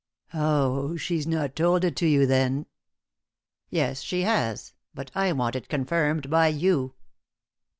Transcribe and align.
"Oh, 0.33 0.95
she's 0.97 1.27
not 1.27 1.55
told 1.55 1.83
it 1.83 1.95
to 1.97 2.07
you, 2.07 2.25
then?" 2.25 2.65
"Yes, 3.69 4.01
she 4.01 4.21
has. 4.21 4.73
But 4.95 5.11
I 5.13 5.31
want 5.31 5.55
it 5.55 5.69
confirmed 5.69 6.27
by 6.27 6.47
you." 6.47 6.95